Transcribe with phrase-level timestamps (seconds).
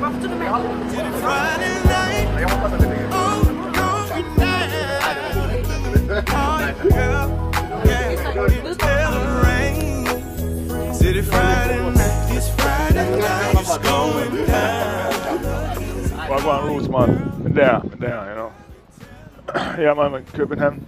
[0.00, 0.48] Varför tog du med?
[1.20, 3.46] Friday night, oh,
[17.54, 18.52] There, there, you know.
[19.82, 20.80] ja, man, Köpenhamn.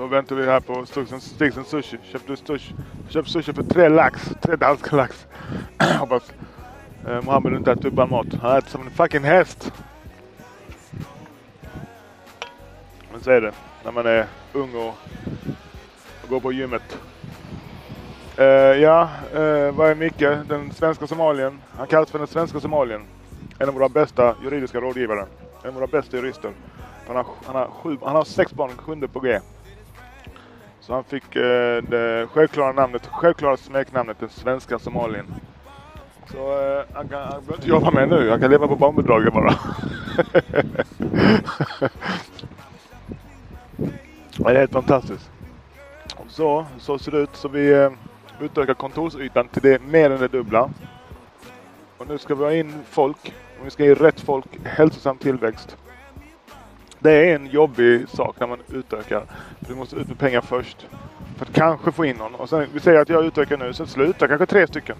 [0.00, 0.86] Så väntar vi här på
[1.20, 1.98] Stigsen Sushi.
[2.02, 2.74] Köpte sushi.
[3.08, 4.30] Köpte sushi för tre lax.
[4.40, 5.26] Tre danska lax.
[5.98, 6.32] Hoppas
[7.08, 8.26] eh, Mohammed inte äter upp all mat.
[8.42, 9.72] Han äter som en fucking häst.
[13.12, 13.52] Men så är det
[13.84, 14.94] när man är ung och,
[16.22, 16.98] och går på gymmet.
[18.36, 20.48] Eh, ja, eh, vad är Micke?
[20.48, 21.60] Den svenska somalien.
[21.76, 23.02] Han kallas för den svenska somalien.
[23.58, 25.26] En av våra bästa juridiska rådgivare.
[25.62, 26.52] En av våra bästa jurister.
[27.06, 29.40] Han har, han har, sju, han har sex barn, sjunde på G.
[30.80, 35.34] Så han fick eh, det självklara namnet, självklara smeknamnet den svenska somalien.
[36.32, 39.32] Så eh, han, kan, han behöver inte jobba med nu, han kan leva på barnbidraget
[39.32, 39.50] bara.
[44.36, 45.30] det är helt fantastiskt.
[46.28, 47.36] Så, så ser det ut.
[47.36, 47.90] Så vi eh,
[48.40, 50.70] utökar kontorsytan till det mer än det dubbla.
[51.98, 53.34] Och nu ska vi ha in folk.
[53.60, 55.76] Och vi ska ge rätt folk hälsosam tillväxt.
[57.02, 59.24] Det är en jobbig sak när man utökar.
[59.58, 60.86] Du måste ut med pengar först.
[61.36, 62.34] För att kanske få in någon.
[62.34, 64.96] Och sen, vi säger att jag utökar nu, sen slutar kanske tre stycken.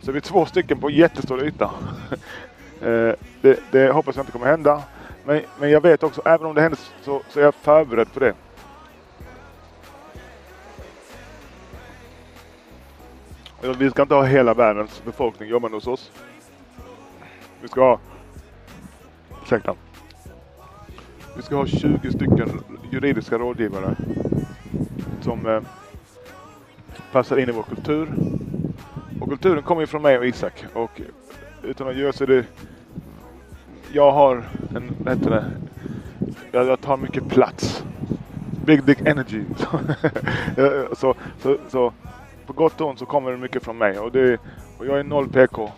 [0.00, 1.70] Så det blir två stycken på jättestor yta.
[2.82, 4.82] Eh, det, det hoppas jag inte kommer hända.
[5.24, 8.20] Men, men jag vet också, även om det händer så, så är jag förberedd på
[8.20, 8.34] det.
[13.78, 16.10] Vi ska inte ha hela världens befolkning jobbande hos oss.
[17.60, 18.00] Vi ska ha...
[19.42, 19.74] Ursäkta.
[21.36, 23.96] Vi ska ha 20 stycken juridiska rådgivare
[25.20, 25.60] som eh,
[27.12, 28.08] passar in i vår kultur.
[29.20, 30.64] Och kulturen kommer ju från mig och Isak.
[30.74, 31.00] Och
[31.62, 32.44] utan att göra så är det...
[33.92, 34.44] Jag har
[34.76, 34.96] en...
[34.98, 35.44] Vad heter det?
[36.52, 37.84] Jag, jag tar mycket plats.
[38.64, 39.44] Big dick energy.
[40.96, 41.92] så, så, så
[42.46, 43.98] på gott och ont så kommer det mycket från mig.
[43.98, 44.40] Och, det,
[44.78, 45.70] och jag är noll PK.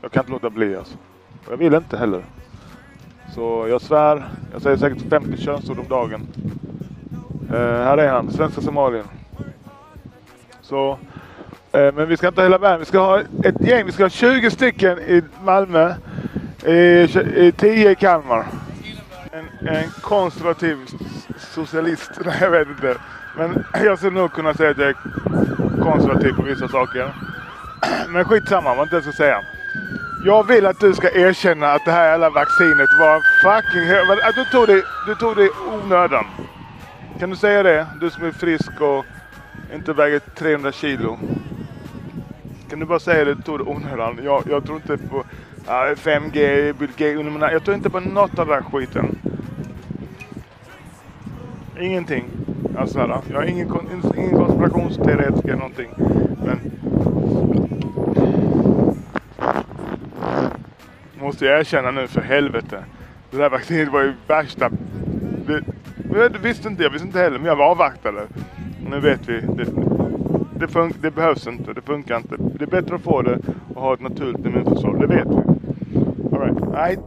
[0.00, 0.96] Jag kan inte låta bli alltså.
[1.46, 2.24] Och jag vill inte heller.
[3.34, 4.28] Så jag svär.
[4.52, 6.26] Jag säger säkert 50 könsord om dagen.
[7.50, 9.04] Uh, här är han, svenska Somalien.
[10.62, 10.90] Så,
[11.76, 12.80] uh, men vi ska inte ha hela världen.
[12.80, 13.86] Vi ska ha ett gäng.
[13.86, 15.94] Vi ska ha 20 stycken i Malmö.
[16.66, 16.72] I,
[17.36, 18.46] i 10 i Kalmar.
[19.32, 20.76] En, en konservativ
[21.38, 22.10] socialist.
[22.24, 22.96] Nej, jag vet inte.
[23.36, 24.96] Men jag skulle nog kunna säga att jag är
[25.82, 27.14] konservativ på vissa saker.
[28.08, 29.40] Men skitsamma vad inte jag ska säga.
[30.24, 33.80] Jag vill att du ska erkänna att det här jävla vaccinet var en fucking...
[33.88, 35.50] hö- Att äh, du tog det, du tog det i
[35.84, 36.24] onödan.
[37.18, 37.86] Kan du säga det?
[38.00, 39.04] Du som är frisk och
[39.74, 41.18] inte väger 300 kilo.
[42.70, 43.34] Kan du bara säga det?
[43.34, 44.18] Du tog det i onödan.
[44.24, 45.24] Jag, jag tror inte på
[45.68, 49.18] äh, uh, 5G, Bill Gates, Jag tror inte på något av den här skiten.
[51.80, 52.24] Ingenting.
[52.74, 53.22] Jag.
[53.32, 53.68] Jag är ingen,
[54.16, 55.90] ingen konspirationsteoretiker eller någonting.
[56.44, 56.81] Men...
[61.32, 62.84] Måste jag erkänna nu för helvete.
[63.30, 64.70] Det där vaccinet var ju värsta...
[65.46, 65.62] Det,
[66.28, 67.38] det visste inte jag, visste inte heller.
[67.38, 68.20] Men jag var avvaktade.
[68.90, 69.40] Nu vet vi.
[69.40, 69.64] Det,
[70.56, 72.34] det, fun- det behövs inte, det funkar inte.
[72.38, 73.38] Det är bättre att få det
[73.74, 74.96] och ha ett naturligt immunförsvar.
[74.96, 75.42] Det vet vi.
[76.36, 76.72] Alright.
[76.72, 76.98] Nej.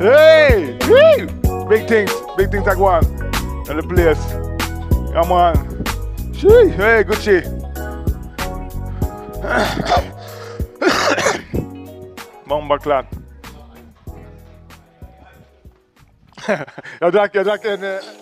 [0.00, 0.78] Hey!
[0.88, 1.68] Woo!
[1.68, 3.06] Big things, big things like one.
[3.70, 4.34] And the place.
[5.12, 5.56] Yeah man.
[6.34, 7.42] Shee, hey Gucci.
[12.60, 13.06] Mambaklaat.
[17.00, 18.21] ja, dank je, dank eh, je.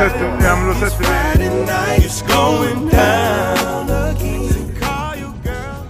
[0.00, 4.74] Yeah, I'm Friday night, it's going down again.
[4.80, 5.86] Call you, girl.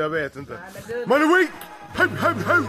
[0.00, 0.58] Jag vet inte.
[1.06, 1.50] Money week!
[1.96, 2.64] Ho, ho, ho!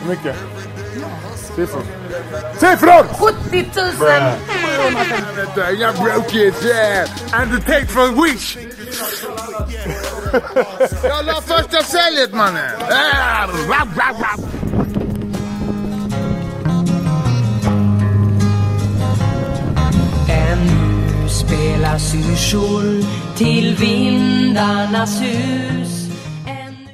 [0.00, 0.36] Hur mycket?
[1.56, 1.82] Siffror?
[2.58, 3.04] Siffror!
[3.50, 3.66] 70
[5.56, 5.80] 000!
[5.80, 7.08] Jag broke it, yeah!
[7.32, 8.58] And the take for wish!
[11.02, 12.70] Jag la första säljet mannen!
[22.12, 23.04] Syrsor
[23.36, 25.81] till vindarnas hus.